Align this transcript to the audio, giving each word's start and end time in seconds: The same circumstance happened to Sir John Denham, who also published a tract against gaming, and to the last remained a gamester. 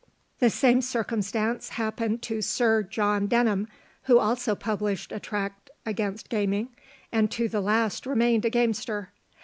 The 0.39 0.49
same 0.49 0.81
circumstance 0.81 1.69
happened 1.69 2.23
to 2.23 2.41
Sir 2.41 2.81
John 2.81 3.27
Denham, 3.27 3.67
who 4.05 4.17
also 4.17 4.55
published 4.55 5.11
a 5.11 5.19
tract 5.19 5.69
against 5.85 6.27
gaming, 6.27 6.69
and 7.11 7.29
to 7.29 7.47
the 7.47 7.61
last 7.61 8.07
remained 8.07 8.43
a 8.43 8.49
gamester. 8.49 9.11